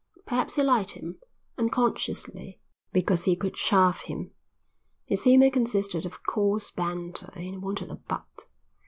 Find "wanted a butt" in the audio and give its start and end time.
7.55-8.45